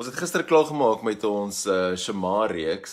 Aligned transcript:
Ons 0.00 0.08
het 0.08 0.16
gister 0.16 0.40
klaar 0.48 0.64
gemaak 0.64 1.02
met 1.04 1.24
ons 1.28 1.56
uh 1.68 1.92
Shema 1.92 2.46
reeks. 2.48 2.92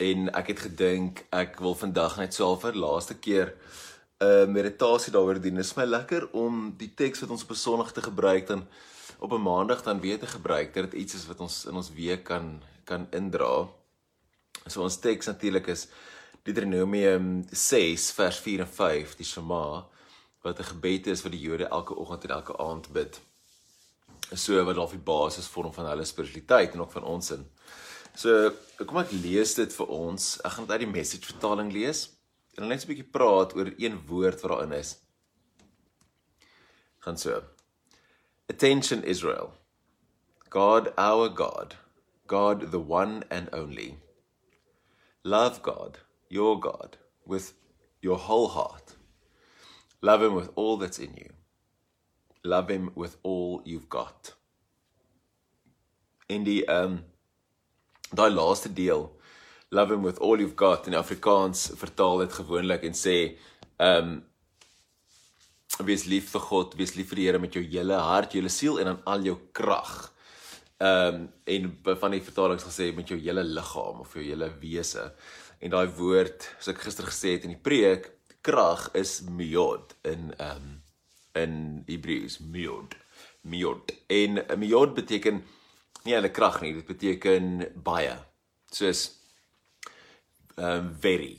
En 0.00 0.30
ek 0.40 0.46
het 0.54 0.62
gedink 0.64 1.18
ek 1.28 1.58
wil 1.60 1.74
vandag 1.76 2.14
net 2.16 2.32
so 2.32 2.48
vir 2.62 2.78
laaste 2.84 3.18
keer 3.26 3.52
'n 3.52 4.24
uh, 4.24 4.46
meditasie 4.48 5.12
daaroor 5.12 5.42
doen. 5.44 5.60
Dit 5.60 5.64
is 5.64 5.76
my 5.76 5.84
lekker 5.84 6.24
om 6.32 6.72
die 6.78 6.88
teks 7.00 7.20
wat 7.20 7.34
ons 7.36 7.44
op 7.44 7.52
'n 7.52 7.62
Sondag 7.64 7.92
te 7.92 8.00
gebruik 8.00 8.46
dan 8.46 8.64
op 9.20 9.32
'n 9.32 9.42
Maandag 9.42 9.82
dan 9.82 10.00
weer 10.00 10.18
te 10.18 10.26
gebruik. 10.26 10.72
Dat 10.72 10.90
dit 10.90 11.00
iets 11.00 11.14
is 11.14 11.26
wat 11.26 11.40
ons 11.40 11.66
in 11.66 11.74
ons 11.74 11.92
week 11.92 12.24
kan 12.24 12.62
kan 12.84 13.06
indra. 13.10 13.68
So 14.66 14.80
ons 14.80 14.96
teks 14.96 15.26
natuurlik 15.26 15.66
is 15.66 15.86
Deuteronomium 16.42 17.44
6 17.50 18.10
vers 18.10 18.38
4 18.38 18.60
en 18.60 18.68
5, 18.68 19.16
die 19.16 19.26
Shema 19.26 19.84
wat 20.40 20.58
'n 20.58 20.70
gebed 20.72 21.06
is 21.06 21.22
wat 21.22 21.32
die 21.32 21.44
Jode 21.44 21.68
elke 21.68 21.94
oggend 21.94 22.24
en 22.24 22.30
elke 22.30 22.56
aand 22.56 22.92
bid 22.92 23.20
so 24.32 24.64
wat 24.64 24.76
dalk 24.78 24.94
die 24.94 25.04
basis 25.04 25.48
vorm 25.50 25.72
van 25.74 25.90
hulle 25.90 26.06
spiritualiteit 26.08 26.74
en 26.74 26.84
ook 26.84 26.92
van 26.96 27.04
ons 27.04 27.30
in. 27.36 27.44
So 28.16 28.50
kom 28.86 29.00
ek 29.02 29.12
lees 29.12 29.54
dit 29.58 29.72
vir 29.74 29.90
ons. 29.92 30.36
Ek 30.46 30.56
gaan 30.56 30.68
dit 30.68 30.74
uit 30.74 30.84
die 30.86 30.92
message 30.92 31.28
vertaling 31.28 31.72
lees 31.74 32.06
en 32.56 32.68
net 32.68 32.80
so 32.80 32.86
'n 32.86 32.94
bietjie 32.94 33.12
praat 33.16 33.54
oor 33.56 33.72
een 33.76 33.98
woord 34.06 34.40
wat 34.42 34.50
daarin 34.50 34.72
is. 34.72 34.96
Gaan 37.00 37.18
so. 37.18 37.42
Attention 38.48 39.02
Israel. 39.04 39.52
God 40.50 40.92
our 40.96 41.28
God. 41.28 41.76
God 42.26 42.70
the 42.70 42.80
one 42.80 43.24
and 43.30 43.52
only. 43.52 43.98
Love 45.22 45.62
God, 45.62 45.98
your 46.28 46.58
God, 46.60 46.96
with 47.26 47.54
your 48.00 48.18
whole 48.18 48.48
heart. 48.48 48.96
Love 50.00 50.22
him 50.22 50.34
with 50.34 50.50
all 50.54 50.76
that's 50.76 50.98
in 50.98 51.14
you 51.14 51.34
love 52.44 52.68
him 52.68 52.90
with 52.94 53.16
all 53.22 53.62
you've 53.64 53.88
got. 53.88 54.36
In 56.26 56.44
die 56.44 56.62
ehm 56.64 56.92
um, 56.92 57.02
daai 58.14 58.30
laaste 58.30 58.70
deel 58.72 59.08
love 59.74 59.90
him 59.94 60.02
with 60.02 60.20
all 60.20 60.38
you've 60.38 60.54
got 60.56 60.86
in 60.86 60.94
Afrikaans 60.94 61.70
vertaal 61.80 62.20
dit 62.22 62.32
gewoonlik 62.32 62.84
en 62.84 62.96
sê 63.00 63.16
ehm 63.80 64.12
um, 64.12 64.22
wees 65.82 66.04
lief 66.06 66.28
vir 66.30 66.42
God, 66.46 66.76
wees 66.78 66.94
lief 66.94 67.08
vir 67.10 67.18
die 67.18 67.24
Here 67.26 67.38
met 67.42 67.56
jou 67.56 67.62
hele 67.64 67.96
hart, 67.98 68.30
jou 68.30 68.38
hele 68.38 68.52
siel 68.52 68.76
en 68.78 68.92
dan 68.92 69.00
al 69.10 69.24
jou 69.26 69.38
krag. 69.52 69.94
Ehm 70.78 71.24
um, 71.24 71.26
en 71.56 71.72
van 72.04 72.14
die 72.14 72.22
vertalings 72.28 72.68
gesê 72.68 72.92
met 72.94 73.08
jou 73.08 73.18
hele 73.18 73.42
liggaam 73.42 74.04
of 74.04 74.14
jou 74.14 74.22
hele 74.22 74.52
wese. 74.60 75.08
En 75.60 75.72
daai 75.72 75.88
woord, 75.96 76.46
soos 76.60 76.74
ek 76.74 76.86
gister 76.86 77.08
gesê 77.08 77.34
het 77.38 77.48
in 77.48 77.56
die 77.56 77.64
preek, 77.70 78.10
krag 78.44 78.90
is 78.94 79.22
miod 79.24 79.96
in 80.04 80.32
ehm 80.36 80.56
um, 80.62 80.83
in 81.34 81.84
Hebreëus 81.88 82.38
miod. 82.40 82.94
Miod. 83.42 83.92
En 84.08 84.40
miod 84.58 84.94
beteken 84.96 85.42
nie 86.04 86.16
hulle 86.16 86.30
krag 86.34 86.60
nie 86.62 86.74
dit 86.76 86.86
beteken 86.86 87.66
baie. 87.84 88.14
Soos 88.72 89.08
um 90.60 90.92
very. 91.02 91.36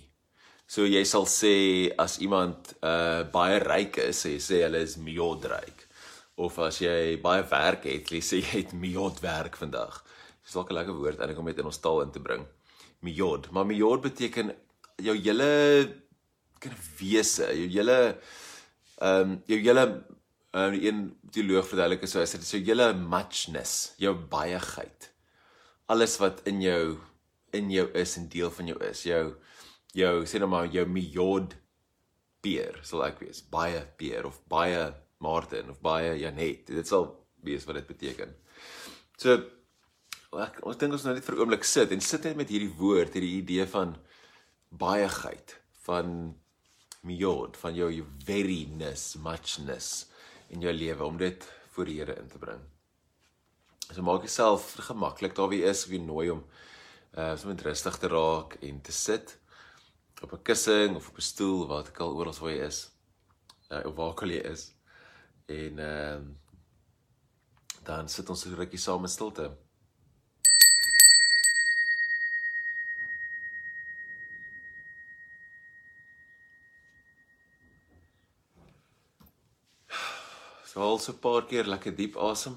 So 0.68 0.88
jy 0.90 1.04
sal 1.08 1.28
sê 1.30 1.56
as 2.02 2.18
iemand 2.26 2.74
uh 2.82 3.24
baie 3.34 3.60
ryk 3.64 4.02
is 4.10 4.24
jy 4.26 4.38
sê 4.42 4.64
hulle 4.66 4.82
is 4.86 4.98
miod 4.98 5.46
ryk. 5.52 5.86
Of 6.42 6.60
as 6.60 6.82
jy 6.84 7.16
baie 7.24 7.46
werk 7.52 7.88
het 7.88 8.12
jy 8.12 8.22
sê 8.26 8.42
jy 8.42 8.66
het 8.66 8.76
miod 8.76 9.22
werk 9.24 9.58
vandag. 9.62 10.02
Dis 10.44 10.54
dalk 10.54 10.72
'n 10.72 10.78
lekker 10.80 10.98
woord 10.98 11.20
eintlik 11.20 11.40
om 11.40 11.50
dit 11.50 11.60
in 11.60 11.72
ons 11.72 11.82
taal 11.82 12.02
in 12.02 12.12
te 12.12 12.20
bring. 12.20 12.46
Miod. 13.02 13.52
Maar 13.52 13.66
miod 13.66 14.02
beteken 14.02 14.54
jou 14.98 15.16
hele 15.16 15.52
kind 16.60 16.74
of 16.74 16.86
wese 17.00 17.46
jou 17.54 17.70
hele 17.70 18.18
ehm 19.02 19.32
um, 19.32 19.42
jou 19.50 19.60
hele 19.60 19.86
ehm 20.56 20.74
um, 20.74 20.80
een 20.80 21.00
teoloog 21.32 21.68
verduidelik 21.68 22.06
is 22.08 22.12
so 22.16 22.22
as 22.22 22.32
dit 22.32 22.42
is 22.42 22.52
jou 22.52 22.62
hele 22.64 22.94
muchness, 22.94 23.94
jou 24.00 24.14
baieheid. 24.16 25.12
Alles 25.92 26.18
wat 26.22 26.42
in 26.48 26.62
jou 26.62 26.98
in 27.56 27.70
jou 27.72 27.90
is 27.94 28.18
en 28.18 28.30
deel 28.30 28.52
van 28.52 28.68
jou 28.72 28.78
is, 28.84 29.04
jou 29.04 29.36
jou 29.96 30.14
sê 30.28 30.40
nou 30.40 30.50
maar 30.52 30.68
jou 30.72 30.86
miod 30.88 31.56
beer 32.44 32.80
sal 32.84 33.04
ek 33.08 33.20
wees, 33.24 33.42
baie 33.42 33.82
beer 34.00 34.28
of 34.28 34.40
baie 34.52 34.94
Martin 35.20 35.70
of 35.70 35.82
baie 35.82 36.16
Janet. 36.20 36.68
Dit 36.68 36.88
sal 36.88 37.10
wees 37.44 37.66
wat 37.68 37.80
dit 37.80 37.88
beteken. 37.88 38.34
So 39.18 39.38
ek 40.36 40.60
ons 40.68 40.80
dink 40.80 40.96
ons 40.96 41.06
nou 41.08 41.14
net 41.16 41.24
vir 41.24 41.36
'n 41.36 41.42
oomblik 41.42 41.64
sit 41.64 41.92
en 41.92 42.02
sit 42.02 42.24
net 42.24 42.36
met 42.36 42.50
hierdie 42.50 42.76
woord, 42.80 43.14
hierdie 43.14 43.40
idee 43.40 43.66
van 43.66 43.96
baieheid, 44.72 45.56
van 45.88 46.36
miod 47.06 47.58
van 47.62 47.76
jou 47.78 47.90
veryness, 48.26 49.16
muchness 49.22 50.08
in 50.50 50.62
jou 50.62 50.74
lewe 50.74 51.06
om 51.06 51.18
dit 51.18 51.48
voor 51.76 51.86
die 51.86 52.00
Here 52.00 52.16
in 52.20 52.30
te 52.32 52.42
bring. 52.42 52.62
So 53.92 54.02
maak 54.02 54.26
jouself 54.26 54.74
gemaklik 54.88 55.36
daar 55.36 55.52
wie 55.52 55.64
is, 55.64 55.86
wie 55.92 56.02
nooi 56.02 56.30
om 56.34 56.46
uh 57.16 57.36
so 57.38 57.48
met 57.48 57.62
rustig 57.62 57.98
te 57.98 58.08
raak 58.12 58.58
en 58.62 58.82
te 58.82 58.92
sit 58.92 59.38
op 60.22 60.34
'n 60.34 60.42
kussing 60.44 60.96
of 60.96 61.10
op 61.10 61.18
'n 61.18 61.22
stoel 61.22 61.68
waar 61.68 61.88
ek 61.88 62.00
al 62.00 62.16
oral 62.16 62.34
waar 62.40 62.52
jy 62.52 62.66
is. 62.66 62.90
Uh 63.70 63.86
of 63.86 63.96
waar 63.96 64.28
jy 64.28 64.42
is. 64.52 64.74
En 65.46 65.80
ehm 65.80 66.22
uh, 66.22 66.36
dan 67.84 68.10
sit 68.10 68.30
ons 68.30 68.46
'n 68.46 68.56
rukkie 68.56 68.80
saam 68.80 69.04
in 69.04 69.10
stilte. 69.10 69.58
So 80.76 80.82
haal 80.84 80.98
so 81.00 81.14
'n 81.14 81.20
paar 81.24 81.44
keer 81.50 81.68
lekker 81.72 81.94
diep 81.96 82.16
asem. 82.30 82.56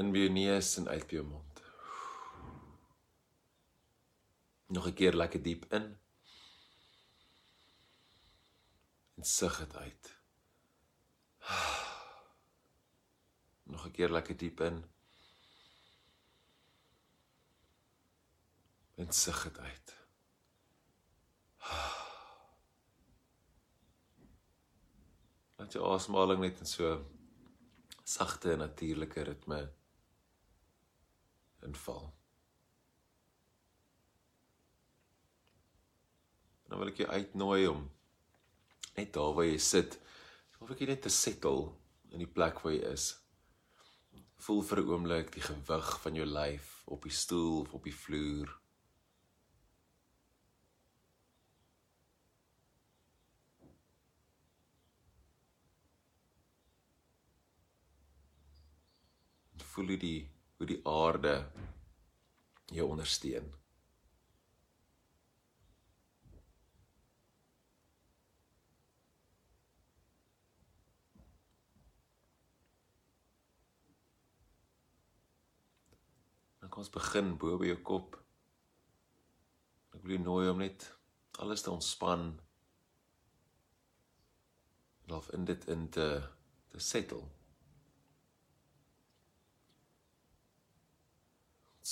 In 0.00 0.10
by 0.12 0.18
jou 0.24 0.32
neus 0.34 0.70
en 0.80 0.88
uit 0.88 1.04
by 1.06 1.14
jou 1.14 1.26
mond. 1.26 1.60
Nog 4.74 4.88
'n 4.88 4.96
keer 5.00 5.14
lekker 5.20 5.42
diep 5.42 5.62
in. 5.78 5.86
En 9.14 9.24
sug 9.36 9.58
dit 9.62 9.76
uit. 9.76 10.04
Nog 13.72 13.86
'n 13.86 13.94
keer 13.94 14.10
lekker 14.10 14.36
diep 14.36 14.60
in. 14.60 14.84
En 18.96 19.12
sug 19.12 19.42
dit 19.42 19.58
uit. 19.58 19.96
Laat 25.60 25.74
jou 25.76 25.84
asemhaling 25.84 26.40
net 26.40 26.62
in 26.64 26.68
so 26.68 26.94
sagte 28.08 28.54
en 28.54 28.62
natuurlike 28.64 29.22
ritme 29.26 29.58
inval. 31.68 32.06
Nou 36.70 36.78
wil 36.80 36.92
ek 36.94 37.02
jou 37.02 37.10
uitnooi 37.12 37.66
om 37.68 37.82
net 38.96 39.12
daar 39.12 39.34
waar 39.36 39.50
jy 39.50 39.58
sit, 39.60 39.98
of 40.64 40.72
ek 40.72 40.86
net 40.88 41.04
te 41.04 41.12
settle 41.12 41.74
in 42.08 42.24
die 42.24 42.32
plek 42.38 42.64
waar 42.64 42.78
jy 42.78 42.94
is. 42.94 43.10
Voel 44.40 44.64
vir 44.64 44.80
'n 44.80 44.90
oomblik 44.96 45.32
die 45.36 45.44
gewig 45.44 45.92
van 46.00 46.16
jou 46.16 46.26
lyf 46.26 46.72
op 46.88 47.04
die 47.04 47.12
stoel 47.12 47.60
of 47.66 47.74
op 47.76 47.84
die 47.84 47.98
vloer. 48.04 48.59
Voel 59.70 59.94
hoe 59.94 60.02
die 60.02 60.20
hoe 60.60 60.66
die 60.68 60.80
aarde 60.84 61.34
jou 62.70 62.84
ondersteun. 62.92 63.46
Dan 76.60 76.68
kom 76.68 76.84
ons 76.84 76.92
begin 76.92 77.32
bo 77.40 77.56
by 77.56 77.72
jou 77.72 77.80
kop. 77.80 78.20
Ek 79.96 80.04
wil 80.04 80.18
jou 80.18 80.22
nooi 80.26 80.46
om 80.52 80.60
net 80.60 80.90
alles 81.40 81.64
te 81.64 81.72
ontspan. 81.72 82.34
Laat 85.08 85.32
in 85.32 85.48
dit 85.48 85.68
in 85.72 85.88
te 85.88 86.12
te 86.70 86.78
settle. 86.78 87.39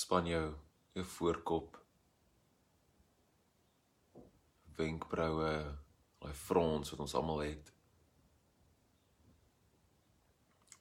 Span 0.09 0.25
jou 0.25 0.55
jou 0.97 1.03
voorkop. 1.05 1.75
Wenkbroue 4.77 5.51
daai 6.23 6.33
frons 6.33 6.89
wat 6.89 7.03
ons 7.05 7.13
almal 7.13 7.43
het. 7.43 7.69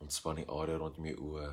Ontspan 0.00 0.40
die 0.40 0.46
area 0.48 0.78
rondom 0.80 1.10
jou 1.10 1.18
oë. 1.26 1.50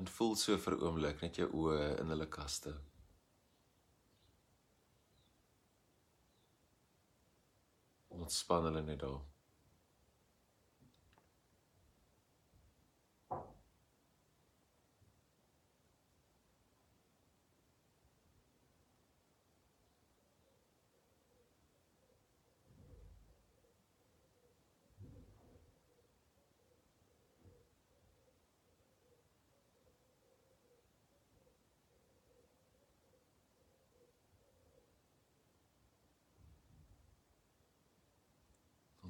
En 0.00 0.08
voel 0.16 0.34
so 0.40 0.56
vir 0.56 0.78
'n 0.78 0.86
oomblik 0.88 1.20
net 1.20 1.42
jou 1.42 1.50
oë 1.52 2.00
in 2.00 2.16
hulle 2.16 2.28
kaste. 2.38 2.74
Ontspan 8.08 8.72
hulle 8.72 8.82
net 8.88 9.00
daar 9.04 9.33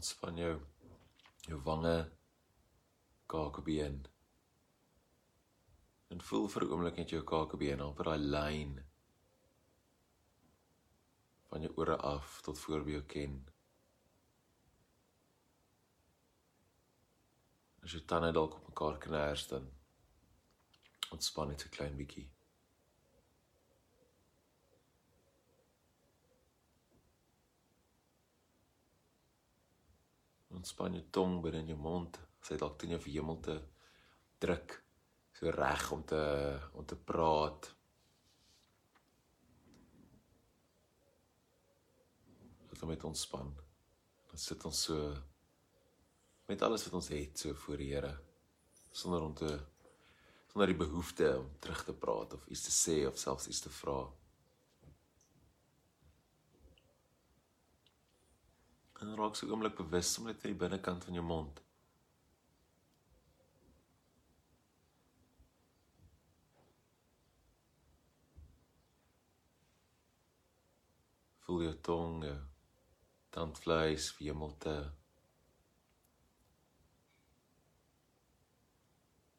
Ontspan 0.04 0.36
jou 0.36 0.56
jou 1.48 1.58
wange, 1.64 1.98
kakebeen. 3.26 3.94
En 6.12 6.20
voel 6.20 6.44
vir 6.54 6.64
'n 6.64 6.72
oomblik 6.72 6.96
net 7.00 7.14
jou 7.14 7.22
kakebeen 7.30 7.80
op 7.84 8.02
daai 8.08 8.18
lyn 8.18 8.74
van 11.48 11.64
jou 11.64 11.72
ore 11.76 11.96
af 11.96 12.40
tot 12.42 12.58
voor 12.58 12.84
by 12.84 12.90
jou 12.90 13.02
ken. 13.14 13.40
As 17.82 17.92
jy 17.92 18.04
tande 18.04 18.32
dalk 18.32 18.54
op 18.54 18.68
mekaar 18.68 18.98
kners 18.98 19.46
dan 19.48 19.72
ontspan 21.10 21.48
net 21.48 21.64
'n 21.64 21.76
klein 21.76 21.96
bietjie. 21.96 22.28
Ontspan 30.54 30.94
jou 30.98 31.04
tong 31.10 31.40
binne 31.42 31.64
in 31.64 31.72
jou 31.74 31.78
mond, 31.80 32.18
sy 32.44 32.56
dalk 32.60 32.78
teen 32.78 32.94
jou 32.94 33.02
verhemelte 33.02 33.58
druk 34.42 34.78
so 35.34 35.50
reg 35.50 35.86
om 35.92 36.04
te 36.06 36.22
om 36.78 36.86
te 36.86 36.96
praat. 37.10 37.70
Laat 42.68 42.80
hom 42.80 42.92
met 42.92 43.06
ontspan. 43.10 43.54
Dan 44.30 44.42
sit 44.42 44.64
ons 44.64 44.82
so 44.88 45.12
met 46.46 46.62
alles 46.62 46.84
wat 46.86 46.98
ons 47.00 47.08
het 47.08 47.38
so 47.38 47.54
voor 47.54 47.80
die 47.80 47.92
Here 47.94 48.12
sonder 48.92 49.22
om 49.22 49.34
te 49.34 49.48
sonder 50.52 50.70
die 50.70 50.78
behoefte 50.78 51.38
om 51.38 51.48
terug 51.58 51.84
te 51.84 51.94
praat 51.98 52.34
of 52.36 52.46
iets 52.46 52.66
te 52.68 52.74
sê 52.74 52.96
of 53.08 53.18
selfs 53.18 53.48
iets 53.50 53.64
te 53.64 53.72
vra. 53.82 54.04
En 59.04 59.16
raak 59.16 59.36
so 59.36 59.46
oomblik 59.52 59.74
bewus 59.76 60.14
om 60.18 60.30
net 60.30 60.38
vir 60.40 60.54
die 60.54 60.60
binnekant 60.62 61.04
van 61.04 61.16
jou 61.18 61.22
mond. 61.28 61.58
Voel 71.44 71.66
jou 71.66 71.74
tong, 71.90 72.24
jou 72.24 72.38
tandvleis, 73.36 74.08
wemelte. 74.16 74.76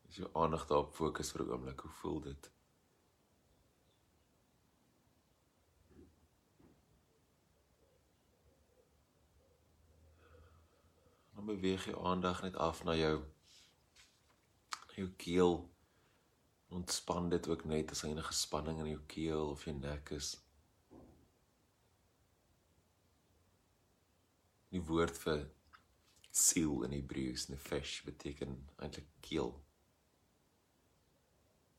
As 0.06 0.20
jy 0.20 0.30
aandag 0.44 0.68
daarop 0.70 0.94
fokus 1.00 1.34
vir 1.34 1.48
'n 1.48 1.56
oomblik, 1.56 1.88
hoe 1.88 1.98
voel 2.02 2.22
dit? 2.30 2.55
Beweeg 11.46 11.86
jy 11.90 11.96
aandag 11.96 12.42
net 12.42 12.56
af 12.56 12.84
na 12.84 12.96
jou 12.98 13.24
jou 14.96 15.10
keel. 15.20 15.58
Ontspan 16.68 17.30
dit 17.30 17.48
ook 17.48 17.66
net 17.66 17.92
as 17.92 18.04
enige 18.04 18.34
spanning 18.34 18.80
in 18.80 18.90
jou 18.94 19.02
keel 19.12 19.50
of 19.50 19.66
jou 19.68 19.76
nek 19.78 20.10
is. 20.16 20.32
Die 24.72 24.82
woord 24.82 25.18
vir 25.24 25.46
siel 26.36 26.84
in 26.84 26.96
Hebreëus, 26.96 27.48
nefesh, 27.52 28.02
beteken 28.08 28.58
eintlik 28.84 29.08
keel. 29.24 29.54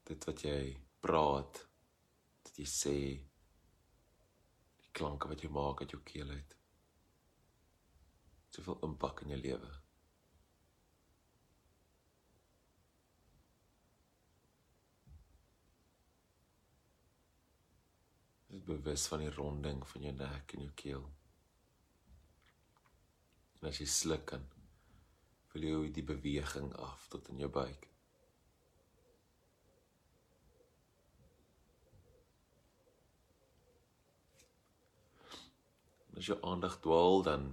Dit 0.08 0.24
wat 0.28 0.44
jy 0.46 0.60
praat, 1.04 1.64
dit 2.48 2.62
jy 2.62 2.68
sê, 2.72 2.98
die 4.84 4.92
klanke 4.96 5.28
wat 5.28 5.44
jy 5.44 5.50
maak 5.52 5.82
uit 5.82 5.92
jou 5.92 6.00
keel 6.06 6.30
uit 6.32 6.55
soveel 8.56 8.78
impak 8.88 9.20
in 9.24 9.34
jou 9.34 9.40
lewe. 9.40 9.72
Jy 18.48 18.60
is 18.60 18.64
bewus 18.64 19.04
van 19.12 19.24
die 19.24 19.32
ronding 19.36 19.82
van 19.90 20.06
jou 20.08 20.14
nek 20.16 20.54
en 20.56 20.64
jou 20.64 20.74
keel. 20.82 21.04
En 23.60 23.68
as 23.68 23.82
jy 23.82 23.88
sluk 23.90 24.24
kan 24.32 24.46
voel 25.50 25.68
jy 25.68 25.92
die 25.98 26.04
beweging 26.04 26.72
af 26.84 27.06
tot 27.12 27.28
in 27.32 27.42
jou 27.44 27.50
buik. 27.52 27.86
As 36.16 36.28
jou 36.28 36.36
aandag 36.48 36.80
dwaal 36.84 37.24
dan 37.24 37.50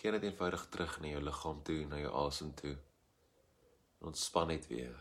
keer 0.00 0.14
net 0.16 0.24
eenvoudig 0.24 0.62
terug 0.72 0.94
na 1.00 1.10
jou 1.12 1.20
liggaam 1.20 1.58
toe, 1.68 1.80
na 1.88 1.98
jou 2.00 2.10
asem 2.22 2.54
toe. 2.56 2.72
Ontspan 4.08 4.48
net 4.48 4.68
weer. 4.70 4.94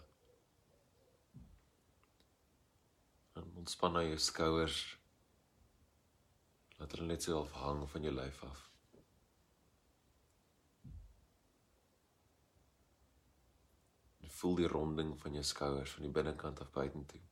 En 3.39 3.53
ontspan 3.61 3.95
nou 3.95 4.03
jou 4.03 4.17
skouers. 4.19 4.81
Laat 6.79 6.97
hulle 6.97 7.07
net 7.07 7.23
self 7.23 7.55
hang 7.61 7.85
van 7.93 8.09
jou 8.09 8.13
lyf 8.17 8.43
af. 8.49 8.65
En 14.19 14.37
voel 14.41 14.61
die 14.63 14.71
ronding 14.75 15.15
van 15.23 15.39
jou 15.39 15.47
skouers 15.47 15.95
van 15.95 16.09
die 16.09 16.15
binnekant 16.19 16.59
af 16.59 16.75
buitentoe. 16.75 17.23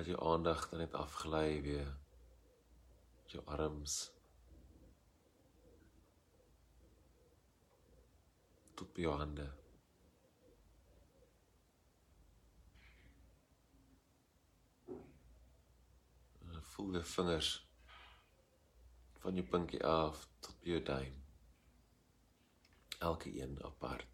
Laat 0.00 0.08
jou 0.08 0.32
aandag 0.32 0.68
dan 0.68 0.78
net 0.78 0.94
afgly 0.94 1.62
weer 1.62 1.88
met 3.16 3.32
jou 3.34 3.42
arms 3.44 3.96
tot 8.74 8.94
by 8.96 9.04
jou 9.04 9.12
hande. 9.20 9.44
Voel 16.70 16.96
die 16.96 17.04
vingers 17.12 17.50
van 19.26 19.36
jou 19.36 19.44
pinkie 19.52 19.82
af 19.84 20.24
tot 20.40 20.56
by 20.62 20.78
jou 20.78 20.80
duim. 20.94 21.20
Elke 23.10 23.36
een 23.42 23.60
apart. 23.68 24.09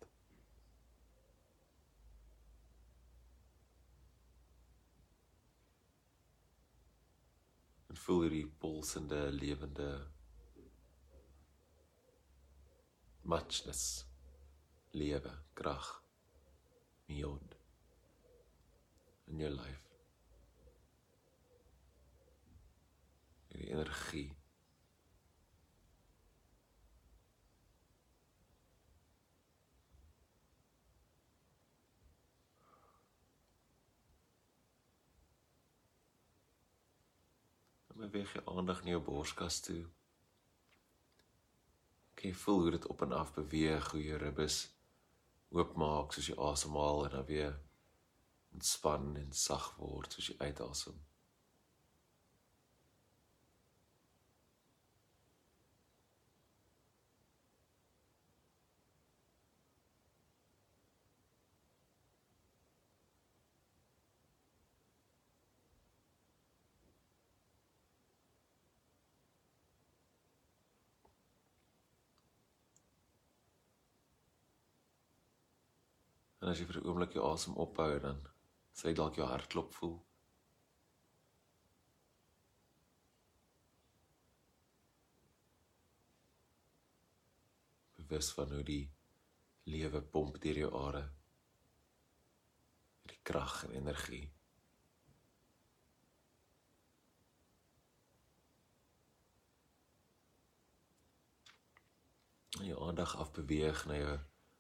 Voel 8.04 8.26
hierdie 8.26 8.46
pulsende 8.62 9.20
lewende 9.32 9.90
muchness 13.26 13.84
lewe 14.96 15.32
krag 15.58 15.88
miod 17.08 17.56
in 19.26 19.42
jou 19.42 19.50
lyf. 19.50 19.84
Hierdie 23.50 23.72
energie 23.74 24.28
beweeg 38.10 38.32
jy 38.36 38.42
aandag 38.46 38.82
na 38.84 38.94
jou 38.94 39.02
borskas 39.08 39.60
toe. 39.66 39.82
Kan 42.16 42.30
jy 42.30 42.36
voel 42.44 42.62
hoe 42.64 42.74
dit 42.76 42.86
op 42.92 43.02
en 43.06 43.12
af 43.12 43.34
beweeg, 43.34 43.90
hoe 43.92 44.02
jou 44.02 44.18
ribbes 44.22 44.62
oopmaak 45.54 46.12
soos 46.12 46.30
jy 46.30 46.36
asemhaal 46.48 47.04
en 47.06 47.14
dan 47.16 47.26
weer 47.28 47.58
ontspan 48.54 49.12
en 49.20 49.32
sag 49.32 49.68
word 49.80 50.16
soos 50.16 50.30
jy 50.32 50.36
uitasem. 50.40 50.96
En 76.46 76.52
as 76.52 76.60
jy 76.62 76.66
vir 76.70 76.76
'n 76.78 76.86
oomblik 76.86 77.14
jou 77.16 77.22
asem 77.26 77.54
ophou 77.62 77.94
dan 78.02 78.18
sê 78.80 78.92
dalk 78.94 79.16
jou 79.18 79.24
hartklop 79.26 79.72
voel. 79.74 79.96
Bewus 87.96 88.28
van 88.36 88.54
hoe 88.54 88.62
die 88.68 88.84
lewe 89.74 90.02
pomp 90.02 90.38
deur 90.44 90.60
jou 90.60 90.70
are. 90.82 91.02
Die 93.10 93.18
krag 93.32 93.64
en 93.64 93.74
energie. 93.80 94.30
En 102.60 102.70
jou 102.70 102.80
aandag 102.86 103.18
afbeweeg 103.26 103.86
na 103.90 104.00
jou 104.04 104.16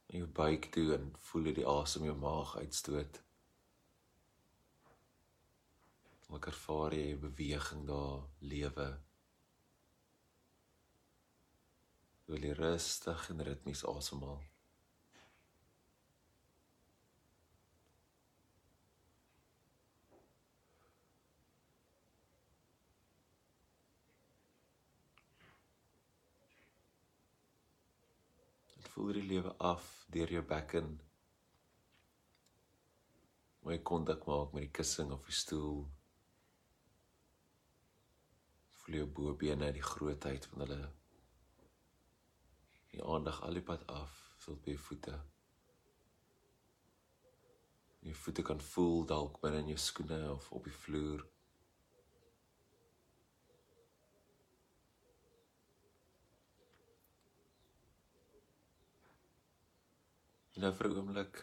jou 0.06 0.26
buik 0.38 0.70
toe 0.74 0.94
en 0.94 1.08
voel 1.28 1.48
hoe 1.50 1.54
die 1.58 1.68
asem 1.68 2.04
jou 2.08 2.16
maag 2.18 2.56
uitstoot. 2.62 3.20
Ook 6.28 6.46
ervaar 6.50 6.94
jy 6.94 7.14
beweging 7.22 7.86
daar, 7.86 8.26
lewe. 8.38 8.88
Wil 12.26 12.50
jy 12.50 12.58
rustig 12.58 13.30
en 13.30 13.46
ritmies 13.46 13.84
asemhaal? 13.86 14.42
voel 28.96 29.12
die 29.12 29.15
lewe 29.26 29.52
af 29.58 30.06
deur 30.14 30.30
jou 30.30 30.42
bekken. 30.46 30.96
Mooi 33.66 33.78
kontak 33.82 34.26
maak 34.26 34.52
met 34.54 34.66
die 34.66 34.74
kussing 34.78 35.10
of 35.12 35.24
die 35.26 35.34
stoel. 35.34 35.80
Voel 38.80 39.00
jou 39.00 39.06
bobene 39.18 39.72
die 39.74 39.82
grootheid 39.82 40.46
van 40.52 40.62
hulle. 40.64 40.82
Die 42.92 43.02
aandag 43.02 43.40
al 43.42 43.58
die 43.58 43.64
pad 43.70 43.82
af 43.90 44.20
tot 44.44 44.62
by 44.62 44.76
jou 44.76 44.82
voete. 44.88 45.16
Jou 48.06 48.14
voete 48.22 48.44
kan 48.46 48.60
voel 48.62 49.02
dalk 49.10 49.40
binne 49.42 49.64
in 49.64 49.72
jou 49.74 49.80
skoene 49.82 50.20
of 50.36 50.52
op 50.54 50.68
die 50.70 50.78
vloer. 50.84 51.26
En 60.56 60.62
nou 60.62 60.72
vir 60.74 60.86
'n 60.88 60.98
oomblik 60.98 61.38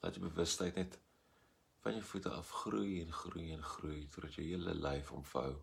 laat 0.00 0.14
jy 0.14 0.20
bewustheid 0.22 0.74
net 0.76 0.98
van 1.84 1.94
jou 1.96 2.02
voete 2.04 2.30
af 2.30 2.50
groei 2.50 3.00
en 3.02 3.12
groei 3.20 3.52
en 3.52 3.62
groei 3.62 4.08
totdat 4.08 4.34
jou 4.36 4.44
hele 4.46 4.74
lyf 4.74 5.12
omvou. 5.12 5.54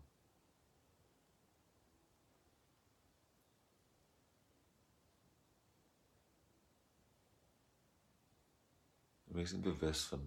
Wees 9.36 9.52
net 9.52 9.62
bewus 9.62 10.02
van 10.10 10.24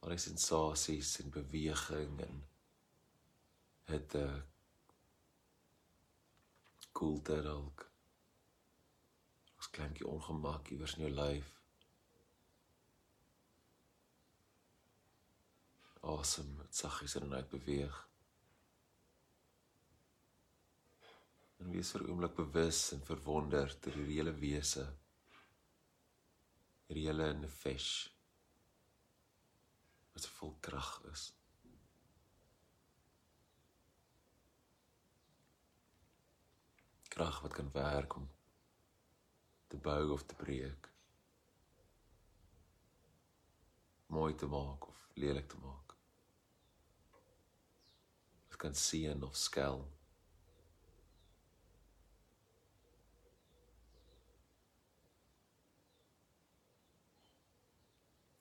al 0.00 0.16
die 0.16 0.18
sensasies 0.18 1.12
en 1.20 1.30
beweging 1.30 2.20
en 2.26 2.42
hitte 3.92 4.24
koelte 6.92 7.42
dalk 7.46 7.89
kleintjie 9.70 10.06
ongemak 10.06 10.70
iewers 10.74 10.96
in 10.96 11.06
jou 11.06 11.14
lyf. 11.14 11.50
Asem 16.12 16.54
saggies 16.74 17.16
in 17.18 17.28
en 17.28 17.34
uit 17.38 17.50
beweeg. 17.52 17.98
En 21.60 21.70
wees 21.74 21.90
vir 21.92 22.02
'n 22.02 22.10
oomblik 22.10 22.34
bewus 22.34 22.80
en 22.92 23.04
verwonderd 23.10 23.86
oor 23.86 23.98
die 23.98 24.16
hele 24.16 24.32
wese. 24.46 24.86
Hierdie 26.86 27.06
hele 27.06 27.32
nefesh 27.34 27.92
wat 30.12 30.26
vol 30.26 30.56
krag 30.60 30.90
is. 31.12 31.28
Krag 37.08 37.40
wat 37.42 37.52
kan 37.52 37.72
werk 37.72 38.16
om 38.16 38.30
te 39.70 39.78
bou 39.78 40.12
of 40.12 40.22
te 40.26 40.34
breek. 40.34 40.88
Mooi 44.10 44.34
te 44.34 44.46
maak 44.50 44.88
of 44.88 45.02
lelik 45.14 45.46
te 45.48 45.58
maak. 45.62 45.94
Dit 48.48 48.56
kan 48.58 48.74
seën 48.74 49.22
of 49.22 49.36
skel. 49.38 49.84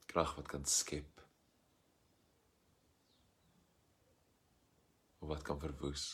Krag 0.10 0.34
wat 0.40 0.50
kan 0.50 0.66
skep. 0.66 1.22
Of 5.20 5.30
wat 5.30 5.46
kan 5.46 5.62
verwoes. 5.62 6.08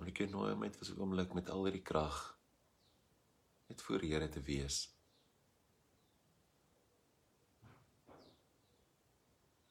Nou 0.00 0.08
ek 0.08 0.20
nooi 0.32 0.46
hom 0.48 0.62
net 0.64 0.76
vir 0.80 0.86
so 0.88 0.94
'n 0.94 1.02
oomblik 1.04 1.34
met 1.36 1.50
al 1.52 1.66
hierdie 1.66 1.84
krag 1.88 2.18
net 3.68 3.82
voor 3.84 4.00
Here 4.00 4.28
te 4.28 4.40
wees. 4.40 4.78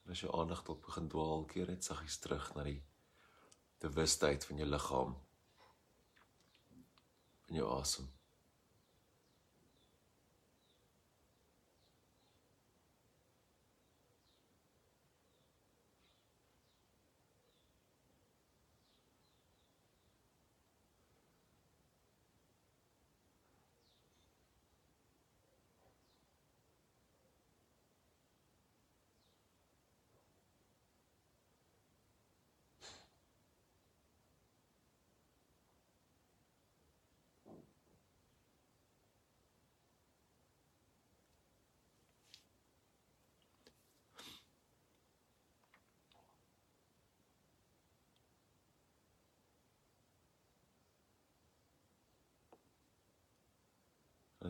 As 0.06 0.20
jou 0.20 0.30
aandag 0.34 0.62
tot 0.62 0.86
begin 0.86 1.08
dwaal, 1.08 1.44
keer 1.50 1.66
net 1.66 1.84
saggies 1.84 2.18
terug 2.18 2.54
na 2.54 2.62
die 2.62 2.78
bewustheid 3.82 4.44
van 4.44 4.62
jou 4.62 4.68
liggaam. 4.68 5.18
van 7.50 7.56
jou 7.56 7.80
asem. 7.80 8.19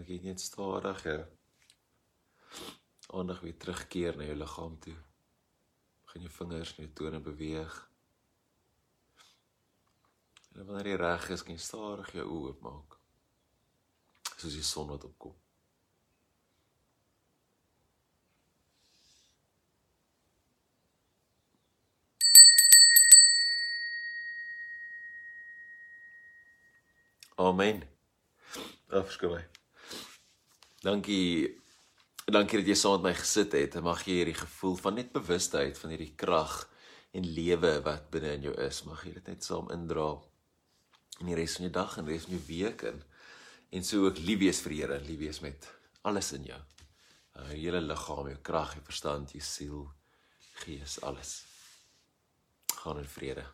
Dan 0.01 0.09
gee 0.09 0.23
net 0.25 0.41
stadig 0.41 1.03
jou 1.03 1.25
aandag 3.07 3.41
weer 3.41 3.57
terugkeer 3.57 4.17
na 4.17 4.25
jou 4.25 4.37
liggaam 4.37 4.79
toe. 4.81 4.95
Begin 6.05 6.25
jou 6.25 6.33
vingers 6.33 6.73
en 6.73 6.85
jou 6.85 6.93
tone 6.93 7.21
beweeg. 7.21 7.75
En 10.55 10.65
wanneer 10.65 10.89
jy 10.89 10.97
reg 11.03 11.29
is, 11.37 11.45
kan 11.45 11.53
jy 11.53 11.61
stadig 11.61 12.15
jou 12.17 12.25
oë 12.25 12.49
oopmaak. 12.55 12.97
Soos 14.39 14.57
die 14.57 14.65
son 14.65 14.89
wat 14.89 15.05
opkom. 15.05 15.37
Amen. 27.37 27.85
Afskoei. 28.89 29.60
Dankie. 30.81 31.59
Dankie 32.31 32.61
dat 32.61 32.69
jy 32.71 32.77
saam 32.79 33.03
met 33.03 33.11
my 33.11 33.15
gesit 33.19 33.53
het. 33.53 33.75
Mag 33.85 34.05
jy 34.07 34.21
hierdie 34.21 34.39
gevoel 34.39 34.77
van 34.81 34.97
net 34.97 35.11
bewustheid 35.13 35.77
van 35.77 35.93
hierdie 35.93 36.15
krag 36.17 36.63
en 37.13 37.27
lewe 37.27 37.73
wat 37.85 38.07
binne 38.15 38.37
in 38.39 38.47
jou 38.49 38.55
is, 38.65 38.85
mag 38.87 39.03
jy 39.05 39.13
dit 39.17 39.29
net 39.33 39.45
saam 39.45 39.69
indra 39.75 40.13
in 41.21 41.29
die 41.29 41.37
res 41.37 41.59
van 41.59 41.67
jou 41.67 41.73
dag 41.75 41.99
en 41.99 42.09
res 42.09 42.25
van 42.29 42.37
jou 42.37 42.43
week 42.49 42.85
en 42.93 43.03
en 43.77 43.87
so 43.87 44.07
ook 44.07 44.19
lief 44.25 44.41
wees 44.41 44.63
vir 44.65 44.73
die 44.73 44.81
Here, 44.81 44.99
lief 45.07 45.21
wees 45.21 45.39
met 45.45 45.69
alles 46.03 46.33
in 46.35 46.49
jou. 46.49 46.59
Uh, 47.39 47.53
jou 47.53 47.61
hele 47.69 47.85
liggaam, 47.85 48.33
jou 48.33 48.41
krag, 48.43 48.75
jou 48.75 48.83
verstand, 48.89 49.37
jou 49.37 49.45
siel, 49.47 49.87
gees, 50.65 50.99
alles. 51.07 51.37
Gaan 52.81 52.99
in 52.99 53.11
vrede. 53.15 53.47